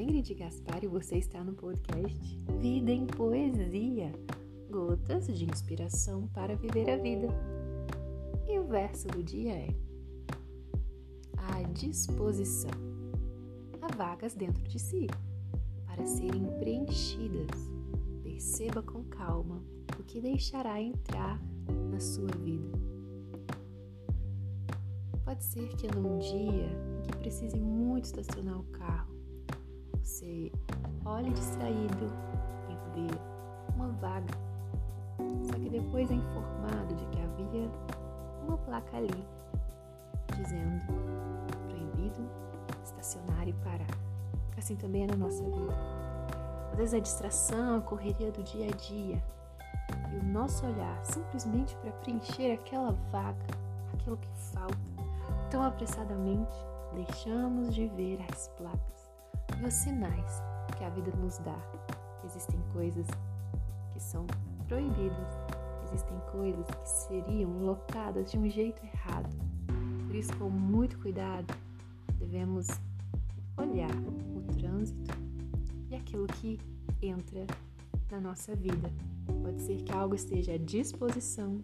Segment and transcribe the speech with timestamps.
[0.00, 4.10] Gaspar e você está no podcast Vida em Poesia
[4.70, 7.28] Gotas de inspiração para viver a vida.
[8.48, 9.68] E o verso do dia é:
[11.36, 12.70] À disposição.
[13.82, 15.06] Há vagas dentro de si
[15.84, 17.50] para serem preenchidas.
[18.22, 19.62] Perceba com calma
[19.98, 21.38] o que deixará entrar
[21.90, 22.72] na sua vida.
[25.26, 26.70] Pode ser que num dia
[27.04, 29.19] que precise muito estacionar o carro,
[30.02, 30.50] você
[31.04, 32.06] olhe distraído
[32.68, 34.34] e vê uma vaga.
[35.44, 37.70] Só que depois é informado de que havia
[38.46, 39.24] uma placa ali
[40.36, 40.84] dizendo
[41.68, 42.28] proibido
[42.82, 43.86] estacionar e parar.
[44.56, 45.74] Assim também é na nossa vida.
[46.72, 49.22] Às vezes a distração, a correria do dia a dia
[50.12, 53.46] e o nosso olhar simplesmente para preencher aquela vaga,
[53.94, 54.76] aquilo que falta,
[55.50, 56.54] tão apressadamente
[56.92, 58.99] deixamos de ver as placas
[59.60, 60.42] e os sinais
[60.76, 61.58] que a vida nos dá.
[62.24, 63.06] Existem coisas
[63.92, 64.26] que são
[64.66, 65.38] proibidas,
[65.84, 69.36] existem coisas que seriam locadas de um jeito errado.
[70.06, 71.54] Por isso, com muito cuidado,
[72.18, 72.68] devemos
[73.56, 73.90] olhar
[74.34, 75.14] o trânsito
[75.90, 76.58] e aquilo que
[77.02, 77.46] entra
[78.10, 78.90] na nossa vida.
[79.42, 81.62] Pode ser que algo esteja à disposição,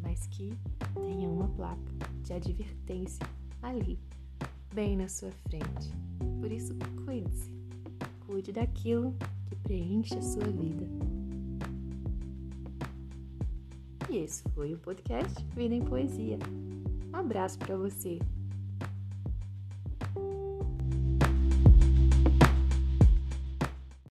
[0.00, 0.52] mas que
[0.94, 1.80] tenha uma placa
[2.22, 3.26] de advertência
[3.62, 3.98] ali,
[4.72, 5.92] bem na sua frente.
[6.40, 7.52] Por isso, cuide-se.
[8.26, 9.14] Cuide daquilo
[9.46, 10.86] que preenche a sua vida.
[14.10, 16.38] E esse foi o podcast Vida em Poesia.
[17.12, 18.18] Um abraço para você.